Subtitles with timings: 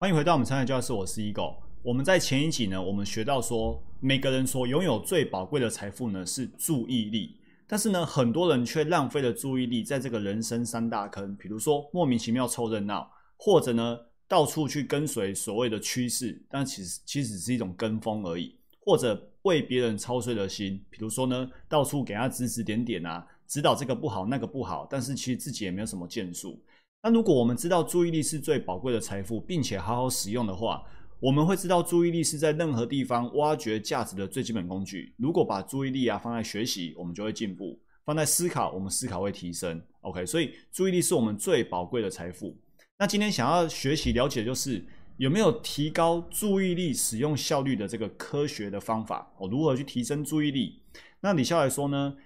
[0.00, 1.56] 欢迎回到我们产业教室，我是 Ego。
[1.82, 7.34] 我们在前一集呢，我们学到说，每个人所拥有最宝贵的财富呢是注意力，
[7.66, 13.98] 但是呢，很多人却浪费了注意力在这个人生三大坑，比如说莫名其妙凑热闹，或者呢
[14.28, 26.62] 到处去跟随所谓的趋势，但其实其实只是一种跟风而已，或者为别人操碎了心，比如说呢到处给他指指点点啊，指导这个不好那个不好，但是其实自己也没有什么建树。
[27.00, 30.82] 那如果我们知道注意力是最宝贵的财富，并且好好使用的话，
[31.20, 35.14] 我们会知道注意力是在任何地方挖掘价值的最基本工具。
[35.16, 39.80] 如果把注意力啊放在学习，我们就会进步；放在思考，我们思考会提升。
[40.00, 42.56] OK，所以注意力是我们最宝贵的财富。
[42.98, 44.84] 那今天想要学习了解，就是
[45.18, 49.32] 有没有提高注意力使用效率的这个科学的方法？
[49.38, 50.82] 我如何去提升注意力？
[51.20, 52.16] 那李笑来说呢，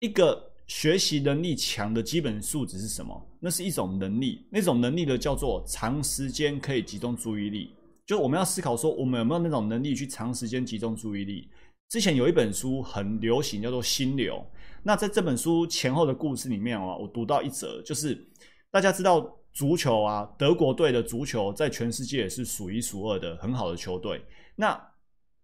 [0.00, 0.55] 一个。
[0.66, 3.28] 学习能力强的基本素质是什么？
[3.40, 7.70] 那是一种能力，那种能力的叫做长时间可以集中注意力。
[8.04, 11.48] 就我们要思考说，我们有没有那种能力去长时间集中注意力？
[11.88, 14.34] 之前有一本书很流行，叫做《心流》。
[14.82, 18.26] 那在这本书前后的故事里面啊，我读到一则，就是
[18.70, 24.20] 大家知道足球啊，德国队的足球在全世界也是数一数二的很好的球队。
[24.56, 24.76] 那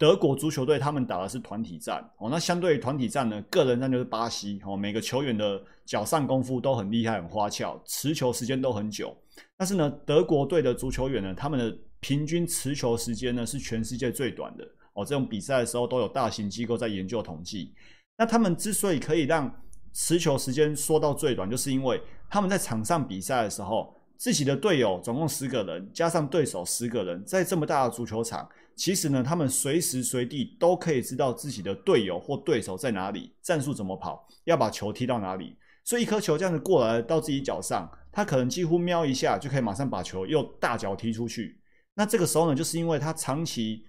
[0.03, 9.17] 德国足球队他们打的是团体战哦，那相对于团体战呢，个人战就是巴西哦，每个球员的脚上功夫都很厉害、很花俏，持球时间都很久。
[9.57, 15.05] 但是呢，德国队的足球员呢，他们的平均持球时间呢是全世界最短的哦。
[15.05, 17.73] 这种比赛的时候都有大型机构在研究统计。
[18.19, 19.49] 那他们之所以可以让
[19.93, 28.49] 持球时间缩到最短，就是因为他们在场上比赛的时候，自己的队友总共十个人，加上对手十个人，在这么大的足球场。
[28.77, 35.57] 其实呢，他们随时随地都可以知道自己的队友或对手在哪里，战术怎么跑，要把球踢到哪里。
[35.85, 41.61] 所以一颗球这样子过来到自己脚上，他可能几乎瞄一下就可以马上把球又大脚踢出去。
[41.95, 43.85] 那这个时候呢，就是因为他长期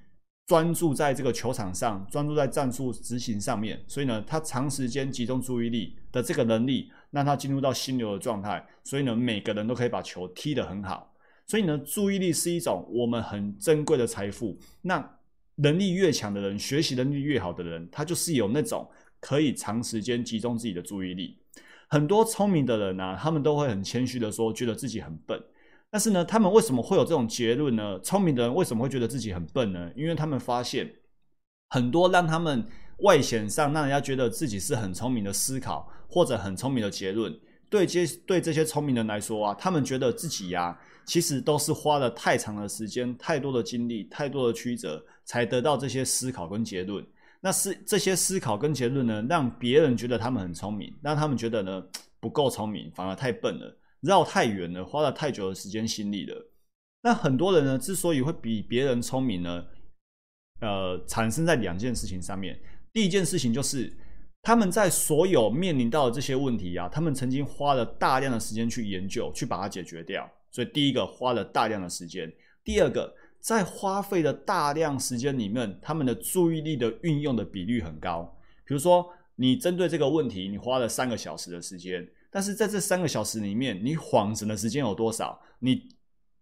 [0.45, 8.65] 专注在这个球场上，专注在战术执行上面，所以呢，他长时间集中注意力的这个能力，让他进入到心流的状态。
[8.83, 11.12] 所以呢，每个人都可以把球踢得很好。
[11.53, 14.57] 所以呢，注意力是一种我们很珍贵的财富。
[14.81, 15.07] 那
[15.57, 21.37] 能力越强的人，学习能力越好的人，他就是有那种可以长时间集中自己的注意力。
[21.89, 25.39] 很多聪明的人呢，他们都会很谦虚的说，觉得自己很笨。
[25.91, 27.99] 但是呢，他们为什么会有这种结论呢？
[27.99, 29.91] 聪明的人为什么会觉得自己很笨呢？
[29.95, 30.91] 因为他们发现
[31.69, 32.65] 很多让他们
[33.03, 37.31] 外显上让人家觉得自己是很聪明的思考或者很聪明的结论，
[37.69, 40.75] 对这对这些聪明人来说啊，他们觉得自己呀。
[41.05, 47.05] 其实都是花了太长的时间、太多的精力、太多的曲折，才得到这些思考跟结论。
[47.41, 51.83] 那是这些思考跟结论呢，让别人觉得他们很聪明，让他们觉得呢
[52.19, 56.49] 不够聪明，反而太笨了，绕太远了，花了太久的时间心力了。
[57.01, 59.65] 那很多人呢，之所以会比别人聪明呢，
[60.61, 62.57] 呃，产生在两件事情上面。
[62.93, 63.91] 第一件事情就是
[64.41, 70.29] 他们在所有面临到的这些问题啊，他们曾经花了大量的时间去研究，去把它解决掉。
[70.53, 72.31] 所以第一个花了大量的时间，
[72.63, 78.39] 第二个在花费的大量时间里面，他们的注意力的运用的比率很高。
[78.63, 85.41] 比如说，你针对这个问题，你花了三个小时的时间，但是在这三个小时里面，你恍神的时间有多少？
[85.57, 85.89] 你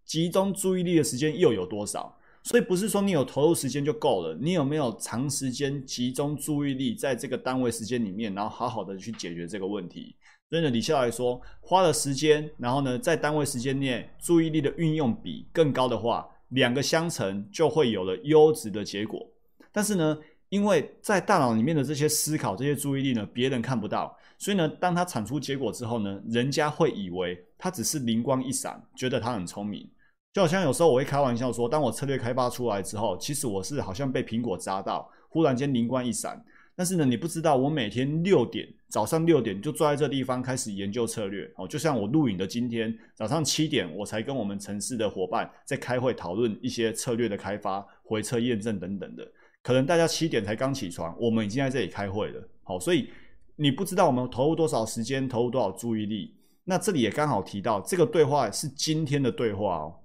[0.04, 2.18] 集中注意力的时间又有多少？
[2.44, 10.16] 所以不是说你有投入时间就够了，你有没有长时间集中注意力在这个单位时间里面，然后好好的去解决这个问题？
[10.52, 19.26] 所以呢，李笑来说，花了时间，然后呢，在单位时间内注意力的运用比更高的话，两个相乘就会有了优质的结果。
[19.72, 20.18] 但是呢，
[20.50, 29.90] 因为在大脑里面的这些思考、这些注意力呢，别人看不到，所以呢，当他产出结果之后呢，人家会以为他只是灵光一闪，觉得他很聪明。
[30.34, 36.44] 就好像有时候我会开玩笑说，当我策略开发出来之后，其实我是好像被苹果扎到，忽然间灵光一闪。
[36.82, 41.68] 但是呢，你不知道，我每天六点早上六点就坐在这地方开始研究策略哦。
[41.68, 49.32] 就像我录影的今天早上七点，我才跟我们城市的伙伴在开会讨论一些策略的开发、回测验证等等的。
[49.62, 52.50] 可能大家七点才刚起床，我们已经在这里开会了。
[52.64, 53.12] 好，所以
[53.56, 56.36] 你不知道我们投入多少时间，投入多少注意力。
[56.64, 60.00] 那这里也刚好提到，这个对话是今天的对话哦。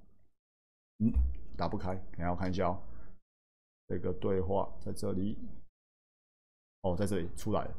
[0.99, 1.11] 嗯，
[1.57, 2.79] 打不开，你要看一下哦。
[3.89, 5.39] 这个对话在这里。
[6.87, 7.71] 哦，在这里出来了。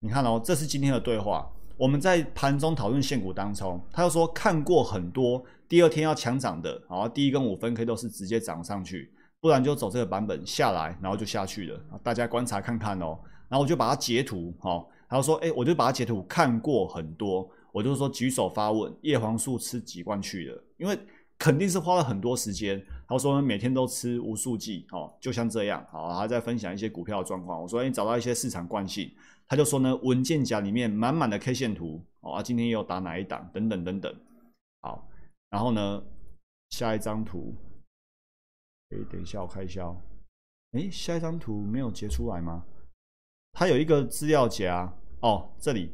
[0.00, 1.50] 你看哦，这是今天的对话。
[1.78, 9.10] 我们在盘中讨论现股当中，他又说看过很多第二天要强涨的，然后第一根五分 K 都是直接涨上去，
[9.40, 11.80] 不然就走这个版本下来，然后就下去了。
[12.02, 13.18] 大家观察看看哦。
[13.48, 20.64] 然后我就把它截图，哦，然后说，哎，我就把它截图看过很多，我就说举手发问，叶黄素吃几罐去了？
[20.78, 20.98] 因为
[21.42, 27.60] 肯定是花了很多时间，他说呢，每天都吃无数剂，哦，就像这样，好，他在分享一些股票的状况。
[27.60, 29.12] 我说你找到一些市场惯性，
[29.48, 34.14] 他就说呢，文件夹里面满满的 K 线图，哦，今天又打哪一档，等等等等，
[34.82, 35.08] 好，
[35.50, 36.00] 然后呢，
[36.70, 37.52] 下一张图，
[38.90, 40.00] 哎，等一下我开销，
[40.78, 42.64] 哎，下一张图没有截出来吗？
[43.52, 45.90] 他有一个资料夹，哦，这里，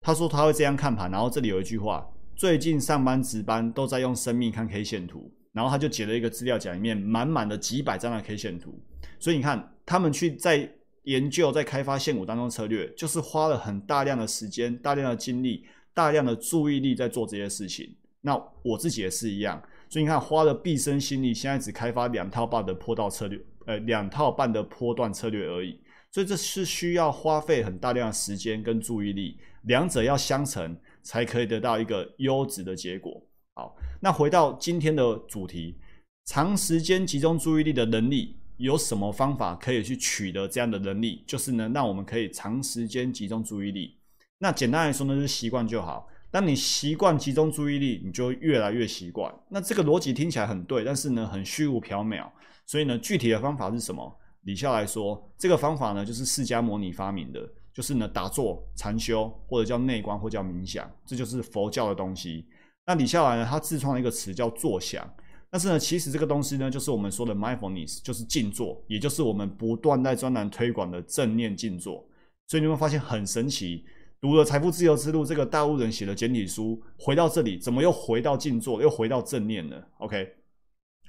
[0.00, 5.32] 他说他会这样看盘，然后这里有一句话，最近上班值班都在用生命看 K 线图。
[5.54, 8.76] 然后他就截了一个资料夹，里面满满的几百张的 K 线图，
[9.20, 10.68] 所以你看，他们去在
[11.04, 15.64] 研究、在开发现股当中策略，就是花了很大量的时间、大量的精力、
[15.94, 17.94] 大量的注意力在做这些事情。
[18.22, 25.78] 那我自己也是一样，所以你看，花了毕生心力，现在只开发两套半的坡道策略，呃，两套半的坡段策略而已。
[26.10, 33.22] 所以这是需要花费很大量的时间跟注意力，两者要相乘，才可以得到一个优质的结果。
[33.54, 35.76] 好，那回到今天的主题，
[36.24, 41.22] 长时间集中注意力的能力有什么方法可以去取得这样的能力？
[41.24, 43.96] 就是呢，让我们可以长时间集中注意力。
[44.38, 46.08] 那简单来说呢，就是习惯就好。
[46.30, 49.32] 当你习惯集中注意力，你就越来越习惯。
[49.48, 52.28] 那这个逻辑听起来很对，但是呢，很虚无缥缈。
[52.66, 54.18] 所以呢，具体的方法是什么？
[54.42, 62.46] 李笑来说，这个方法呢，就是释迦牟尼发明的，就是呢，打坐、禅修，或者叫内观，或叫冥想，这就是佛教的东西。
[62.86, 63.46] 那李笑来呢？
[63.50, 65.04] 他自创了一个词叫“坐想”，
[65.50, 72.06] 但是呢，其实这个东西呢，就是我们说的 mindfulness，就是静坐，也就是我们不断在专栏推广的正念静坐。
[72.46, 73.84] 所以你会发现很神奇，
[74.20, 80.28] 读了《财富自由之路》这个大陆人写的简体书，回到这里，怎么又回到静坐，又回到正念了？OK，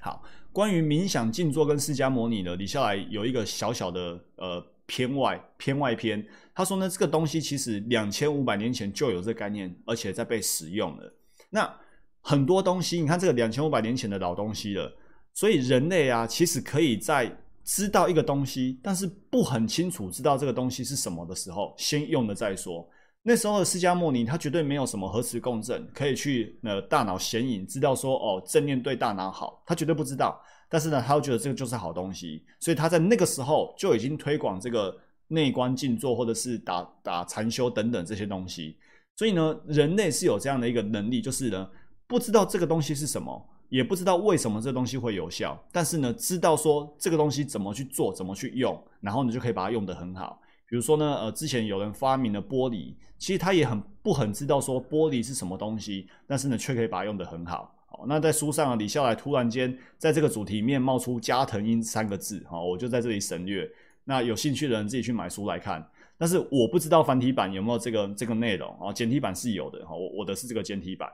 [0.00, 6.24] 好，关于冥想静坐跟释迦摩尼呢，李笑来有一个小小的呃偏外偏外篇，
[6.54, 11.14] 他说呢，这个东西其实两千五百年前就有这概念，而且在被使用了。
[11.50, 11.72] 那
[12.20, 14.92] 很多东西，你看这个两千五百年前的老东西了，
[15.34, 22.88] 所以人类啊，其实可以在知道一个东西，但是不很清楚知道这个东西是什么的时候，先用了再说。
[23.22, 30.40] 那时候的释迦牟尼，他绝对没有什么核磁共振可以去呃大脑显影，知道说哦正念对大脑好，他绝对不知道。
[30.68, 34.96] 但是呢，他又觉得这个就是好东西，所以他在那个时候就已经推广这个
[35.28, 38.76] 内观静坐，或者是打打禅修等等这些东西。
[39.14, 41.70] 所以呢，人类是有这样的一个能力，就是呢，
[42.06, 50.40] 不知道这个东西是什么，也不知道为什么这东西会有效，但是呢，知道说这个东西怎么去做，怎么去用，然后你就可以把它用得很好。
[50.68, 57.72] 比如说呢，呃，之前有人发明了玻璃，其实他也很不很知道说玻璃是什么东西，但是呢，却可以把它用得很好。
[57.96, 63.66] 好，那在书上啊李笑来突然间在这个主题里面冒出加藤鹰三个字，好，我就在这里省略。
[64.04, 65.90] 那有兴趣的人自己去买书来看。
[66.18, 71.10] 但是我不知道繁体版有没有这个这个内容哦，简体版是有的哈，我我的是这个简体版。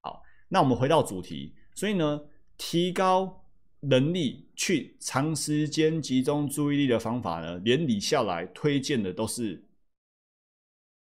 [0.00, 2.20] 好，那我们回到主题，所以呢，
[2.56, 3.44] 提高
[3.80, 9.62] 能力去长时间集中注意力的方法呢，连理下来推荐的都是，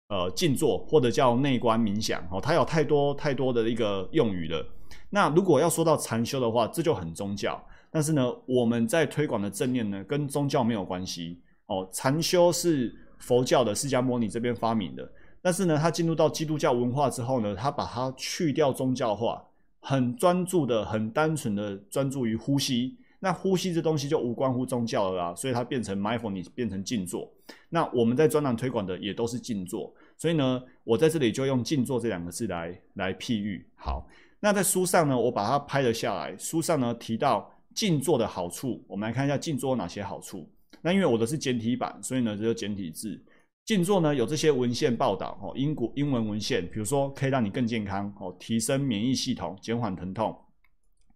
[0.09, 4.65] 呃，静坐或者叫内观冥想哦，它有太多太多的一个用语了。
[5.11, 7.63] 那如果要说到禅修的话，这就很宗教。
[7.91, 12.99] 但是呢，我们在推广的正念呢，跟宗教没有关系哦，禅修是。
[13.23, 15.09] 佛教的释迦牟尼这边发明的，
[15.41, 19.41] 但是呢，他进入到基督教文化之后呢，他把它去掉宗教化，
[19.79, 22.99] 很专注的、很单纯的专注于呼吸。
[23.21, 27.33] 那呼吸这东西就无关乎宗教了啦，所以它变成 mindfulness，变成静坐。
[27.69, 33.65] 那我们在专栏推广的也都是静坐，所以呢，我在这里就用静坐这两个字来来譬喻。
[33.77, 34.05] 好，
[34.45, 36.37] 那在书上呢，我把它拍了下来。
[36.37, 40.51] 书上呢提到静坐的好处，我们来看一下静坐有哪些好处。
[40.81, 43.25] 那因为我的是简体版，所以呢，这个简体字
[43.65, 50.37] 静坐呢有这些文献报道哦，英国英文文献，比如说可以让你更健康哦，提升免疫系统，减缓疼痛，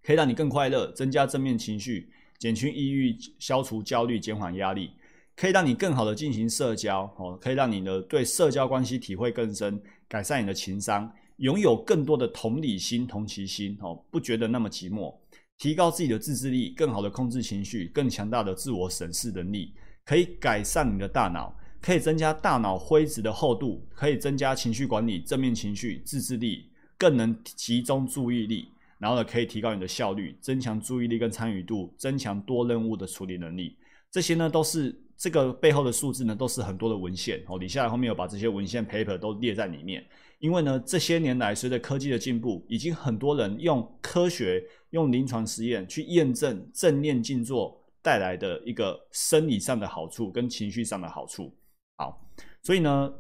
[0.04, 4.92] 可以让你更快乐，增加正面情绪，减轻抑郁，消除焦虑，减缓压力，
[5.34, 15.14] 可以让你更好的进行社交哦，可以让你的对社交关系体会更深，改善你的情商，拥有更多的同理心、同情心哦，不觉得那么寂寞。
[15.58, 19.72] 提高自己的自制力，更好的控制情绪，更强大的自我审视能力，
[20.04, 33.76] 可以改善你的大脑，可以增加大脑灰质的厚度，可以增加情绪管理、正面情绪、自制力，更能集中注意力，然后呢，可以提高你的效率，增强注意力跟参与度，增强多任务的处理能力。
[34.10, 37.42] 这些呢，都是这个背后的数字呢，都是很多的文献。
[37.46, 40.04] 哦，李下来后面有把这些文献 paper 都列在里面。
[40.38, 51.52] 因为呢，这些年来随着科技的进步，已经很多人用科学、用临床实验去验证正念静坐带来的一个生理上的好处跟情绪上的好处。
[51.96, 52.30] 好，
[52.62, 53.12] 所以呢，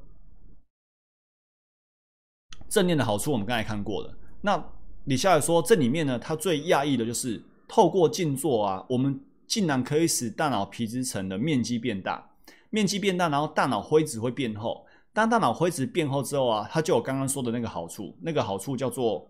[2.68, 4.14] 正念的好处我们刚才看过了。
[4.42, 4.72] 那
[5.06, 12.30] 李笑来说，这里面呢，他最讶异的就是透过静坐啊，我们竟然可以使大脑皮质层的面积变大，
[12.68, 14.85] 面积变大，然后大脑灰质会变厚。
[15.16, 19.26] 当大脑灰质变厚之后啊，它就有刚刚说的那个好处，那个好处叫做，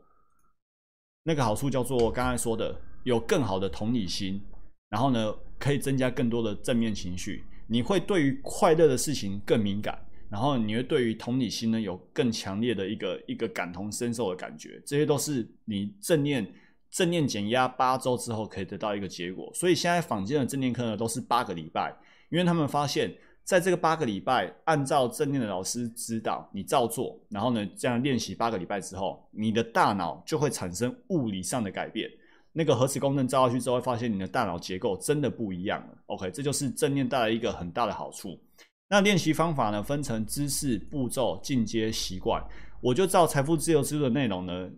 [1.22, 4.42] 那个好处叫做刚才说的有更好的同理心，
[4.88, 7.44] 然后呢，可以增加更多的正面情绪。
[7.68, 9.96] 你会对于快乐的事情更敏感，
[10.28, 14.82] 然后你会对于同理心呢有更强烈的一个一个感同身受的感觉。
[14.84, 16.44] 这些都是你正念
[16.90, 19.48] 正念减压八周之后可以得到一个结果。
[19.54, 21.96] 所以现在坊间的正念课呢都是八个礼拜，
[22.32, 23.16] 因为他们发现。
[23.46, 32.10] 在这个八个礼拜，按照正念的老师指导，你照做，然后呢，这样练习八个礼拜之后，你的大脑就会产生物理上的改变。
[32.52, 35.94] 那个核磁共振照下去之后，会发现你的大脑结构真的不一样了。
[36.06, 38.36] OK，这就是正念带来一个很大的好处。
[38.88, 42.44] 那练习方法呢，分成姿势、步骤、进阶、习惯。
[42.80, 44.68] 我就照财富自由之路的内容呢。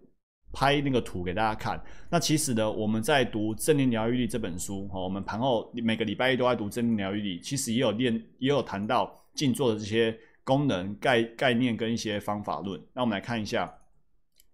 [0.52, 1.80] 拍那个图给大家看。
[2.10, 12.80] 那其实呢，我们在读《正念疗愈力》这本书，哈，我们盘后每个礼拜一都在读《正念疗愈力》，其实也有练，也有谈到静坐的这些功能、概概念跟一些方法论。
[12.92, 13.72] 那我们来看一下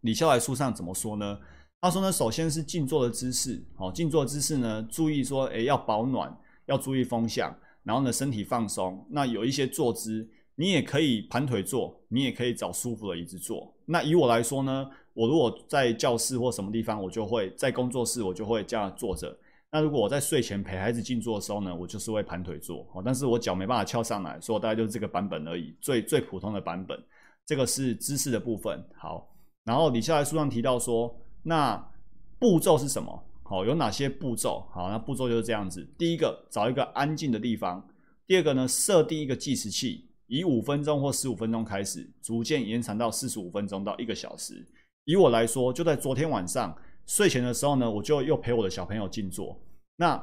[0.00, 1.38] 李笑来书上怎么说呢？
[1.80, 6.34] 他说呢，首先是静坐的姿势，好，静坐姿势呢，注意说，诶，要保暖，
[6.66, 9.06] 要注意风向，然后呢，身体放松。
[9.10, 13.72] 那有一些坐姿，你也可以盘腿坐，你也可以找舒服的椅子坐。
[13.86, 14.90] 那以我来说呢？
[15.14, 19.34] 我如果在教室或什么地方，我就会在工作室，我就会这样坐着。
[19.70, 22.86] 那如果我在睡前陪孩子静坐的时候呢，我就是会盘腿坐。
[22.92, 26.96] 哦，但是我脚没办法翘上来，所以我大概就是这个版本而已，最最普通的版本。
[27.46, 28.82] 这个是姿势的部分。
[28.96, 29.28] 好，
[29.64, 31.76] 然后李下来书上提到说，那
[32.38, 33.24] 步骤是什么？
[33.42, 34.66] 好，有哪些步骤？
[34.72, 35.86] 好，那步骤就是这样子。
[35.98, 37.80] 第一个，找一个安静的地方；
[38.26, 44.66] 第二个呢，设定一个计时器，以五分钟或十五分钟开始，逐渐延长到四十五分钟到一个小时。
[45.04, 46.74] 以我来说，就在昨天晚上
[47.06, 49.58] 睡前的时候呢，我就又陪我的小朋友静坐。
[49.96, 50.14] 那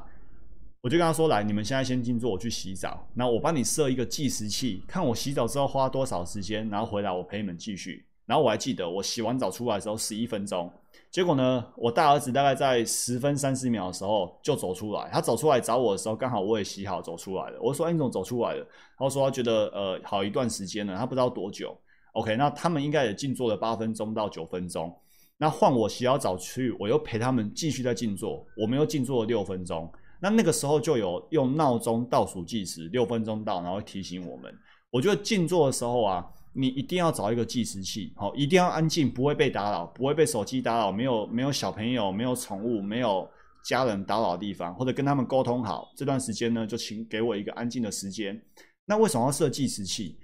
[0.80, 3.06] 我就跟他说：“来，你们现在先静坐，我去洗澡。
[3.14, 8.04] 那我帮你设一个计时器，看我洗澡之后花多少时间，然后回来我陪你们继续。
[8.26, 10.68] 然后我还记得，我洗完澡出来的时候十一分钟。
[11.12, 15.08] 结果呢，我大儿子大概在十分三十秒的时候就走出来。
[15.12, 17.58] 他走出来找我的时候，刚好我也洗好走出来了。
[17.60, 18.66] 我说：‘哎，你怎么走出来了？’
[18.98, 21.76] 他说：‘他觉得呃好一段时间了，他不知道多久。’”
[22.12, 24.94] OK，那他们应该也静坐了八分钟到九分钟。
[25.38, 28.46] 那换我洗好澡去，我又陪他们继续在静坐。
[28.56, 29.90] 我们又静坐了六分钟。
[30.20, 34.54] 那那个时候就有用闹钟倒数计时，六分钟到，然后提醒我们。
[34.90, 43.28] 我觉得静坐的时候啊，你一定要找一个计时器，好，一定要安静，不会被打扰，不会被手机打扰，没有没有小朋友、没有宠物、没有
[43.64, 45.90] 家人打扰的地方，或者跟他们沟通好。
[45.96, 48.40] 这段时间呢，就请给我一个安静的时间。
[48.84, 50.18] 那为什么要设计时器？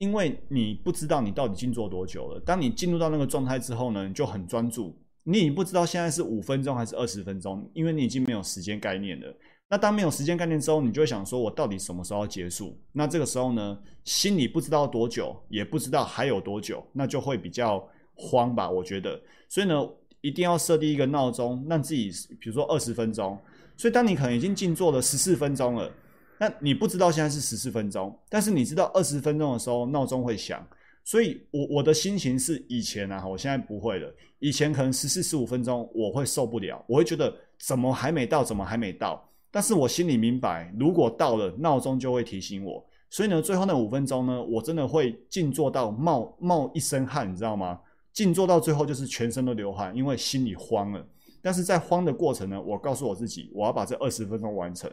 [0.00, 2.40] 因为你不知道你到底静坐多久了。
[2.40, 4.96] 当你进入到那个状态之后呢，你就很专注。
[5.24, 9.26] 你已经不知道现在是五分钟还是二十分钟，因为你已经没有时间概念了。
[9.68, 12.74] 那当没有时间概念之后，你就会想说：我到底什么时候要结束？
[12.92, 18.70] 那这个时候呢，心里不知道多久，也不知道还有多久，那就会比较慌吧？
[18.70, 19.20] 我觉得。
[19.50, 19.86] 所以呢，
[20.22, 23.38] 一定要设定一个闹钟，让自己比如说二十分钟。
[23.76, 25.92] 所以当你可能已经静坐了十四分钟了。
[26.40, 30.66] 那你不知道现在是十四分钟，但是你知道二十分钟的时候闹钟会响，
[31.04, 34.10] 所以我我的心情是以前啊，我现在不会了。
[34.38, 39.22] 以前可能十四十五分钟我会受不了，我会觉得怎么还没到，怎么还没到？
[39.50, 42.82] 但是我心里明白，如果到了，闹钟就会提醒我。
[43.10, 47.78] 所以呢，最后那五分钟呢，我真的会静坐到冒冒一身汗，你知道吗？
[48.14, 51.06] 静坐到最后就是全身都流汗，因为心里慌了。
[51.42, 54.90] 但是在慌的过程呢，我告诉我自己，我要把这二十分钟完成。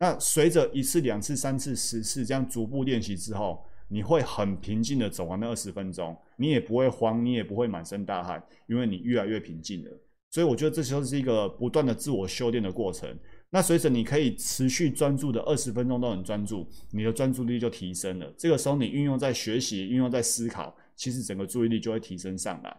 [0.00, 9.90] 那随着一次、两次、三次、十次这样逐步练习之后，你会很平静的走完那二十分钟，你也不会慌，你也不会满身大汗，因为你越来越平静了。
[10.30, 13.14] 所以我觉得这时候是一个不断的自我修炼的过程。
[13.50, 18.32] 那随着你可以持续专注的二十分钟都很专注，你的专注力就提升了。
[18.38, 22.74] 这个时候你运用在学习、运用在思考，其实整个注意力就会提升上来。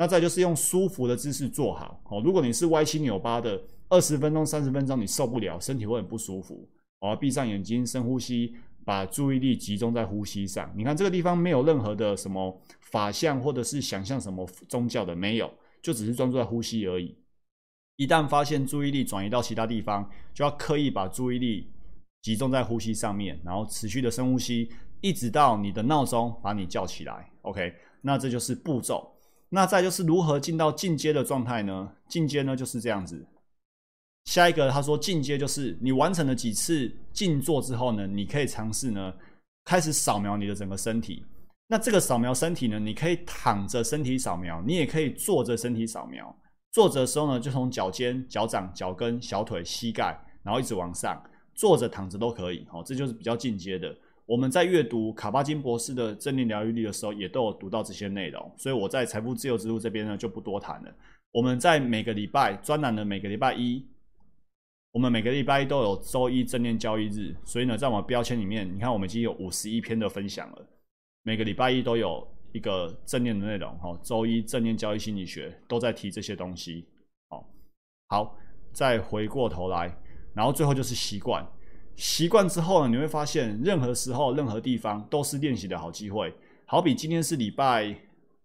[0.00, 2.00] 那再就是用舒服的姿势坐好。
[2.08, 3.60] 哦，如果你是歪七扭八的。
[3.92, 6.64] 二十分钟、三十分钟，你受不了，身体会很不舒服。
[7.00, 8.54] 哦，闭上眼睛，深呼吸，
[8.84, 10.72] 把注意力集中在呼吸上。
[10.76, 15.52] 你看这个地方没有任何的什么法相，或者是想象什么宗教的，没有，
[15.82, 17.12] 就只是专注在呼吸而已。
[17.96, 21.68] 一旦发现注意力转移到其他地方，就要刻意把注意力
[22.22, 27.28] 集中在呼吸上面，然后持续的深呼吸，一直到你的闹钟把你叫起来。
[27.42, 29.12] OK，那这就是步骤。
[29.50, 31.92] 那再就是如何进到进阶的状态呢？
[32.08, 33.26] 进阶呢就是这样子。
[34.24, 39.12] 下一个，他说进阶就是你完成了几次静坐之后呢，你可以尝试呢
[39.64, 41.24] 开始扫描你的整个身体。
[41.66, 46.34] 那这个扫描身体呢，你可以躺着身体扫描，你也可以坐着身体扫描。
[46.72, 51.20] 坐着的时候呢，就从脚尖、脚掌、脚跟、小腿、膝盖，然后一直往上，
[51.54, 52.64] 坐着、躺着都可以。
[52.72, 53.92] 哦，这就是比较进阶的。
[54.30, 60.94] 我们在阅读卡巴金博士的正念疗愈力的时候，也都有读到这些内容，所以我在财富自由之路这边呢就不多谈了。
[61.32, 63.84] 我们在每个礼拜专栏的每个礼拜一，
[64.92, 70.64] 我们每个礼拜一都有周一正念交易日，所以呢，在我们标签里面，你看我们已经有五十一篇的分享了。
[71.24, 76.86] 每个礼拜一都有一个正念的内容，哈，周一正念交易心理学都在提这些东西。
[77.30, 77.52] 好，
[78.06, 78.38] 好，
[78.72, 79.92] 再回过头来，
[80.32, 81.44] 然后最后就是习惯。
[81.96, 86.32] 习惯之后呢，你会发现任何时候、任何地方都是练习的好机会。
[86.64, 87.94] 好比今天是礼拜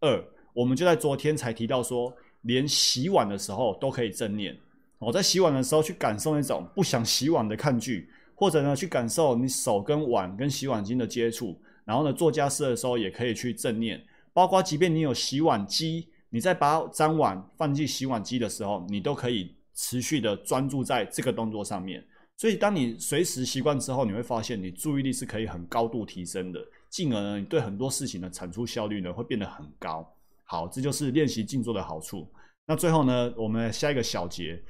[0.02, 0.24] 二，
[0.54, 4.58] 我们就在昨天才提到说，连洗碗的时候都可以正念。
[4.98, 11.58] 我在洗碗的时候去感受那种不想洗碗的抗拒，或者呢去感受你手跟碗跟洗碗巾的接触。
[11.84, 14.04] 然后呢做家事的时候也可以去正念。
[14.34, 22.04] 包括即便你有洗碗机，你在把脏碗放进洗碗机的时候，你都可以持续的专注在这个动作上面。
[22.38, 30.06] 所以，当你随时习惯之后，你会发现你注意力是可以很高度提升的，进而呢，你对很多事情的产出效率呢会变得很高。
[30.44, 32.30] 好，这就是练习静坐的好处。
[32.68, 34.62] 那最后呢，我们下一个小节，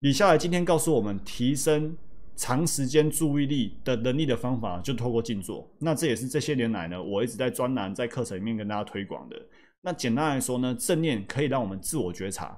[0.00, 1.96] 李笑来今天告诉我们提升
[2.36, 5.68] 长时间注意力的能力的方法，就透过静坐。
[5.80, 9.36] 那这也是这些年来呢，我一直在专栏、在课程里面跟大家推广的。
[9.80, 12.56] 那简单来说呢，正念可以让我们自我觉察。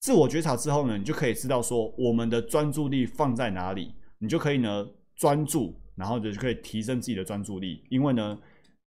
[0.00, 4.86] 自我觉察之后呢，你就可以知道说我们的专注力放在哪里，你就可以呢
[5.16, 7.82] 专注，然后就可以提升自己的专注力。
[7.88, 8.38] 因为呢，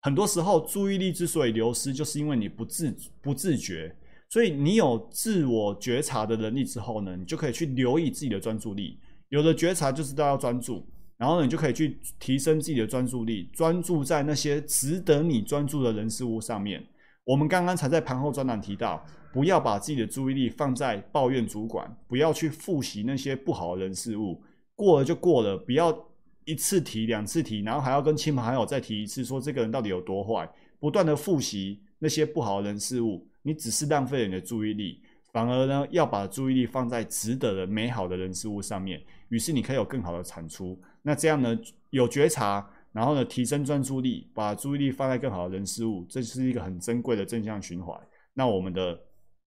[0.01, 3.95] 很多时候注意力之所以流失，就是因为你不自不自觉。
[4.29, 8.97] 所以你有自我觉察的能力之后呢，你就可以去留意自己的专注力。
[9.27, 10.87] 有了觉察，就知道要专注，
[11.17, 16.81] 然后呢，你就可以去提升自己的专注力，专注在那些值得你专注的人事物上面。
[17.31, 19.01] 我们刚刚才在盘后专栏提到。
[19.33, 24.43] 不要把自己的注意力放在抱怨主管，不要去复习那些不好的人事物，
[24.75, 25.97] 过了就过了，不要
[26.43, 30.45] 一次提两次提，然后还要跟亲朋好友再提一次，说这个人到底有多坏，
[30.81, 40.77] 不断的复习那些不好的人事物，你只是浪费了你的注意力，反而呢要把注意力放在值得的美好的人事物上面，于是你可以有更好的产出。
[41.01, 41.57] 那这样呢
[41.91, 47.99] 有觉察，然后呢提升专注力，把注意力放在更好的人事物，这是一个很珍贵的正向循环。
[48.33, 48.99] 那我们的。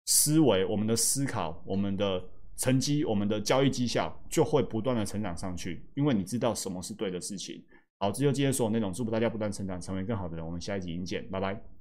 [0.09, 2.23] 思维，我们的思考，我们的
[2.55, 7.61] 成绩，我们的交易绩效就会不断的成长上去，因为你知道什么是对的事情。
[7.99, 10.45] 好，这就今天所有内容，祝福大家不断成长，成为更好的人。
[10.45, 11.76] 我们下一集再见，拜拜。